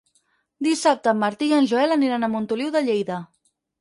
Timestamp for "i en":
1.51-1.69